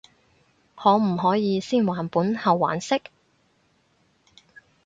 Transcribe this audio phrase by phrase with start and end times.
[0.75, 3.03] 可唔可以先還本後還息？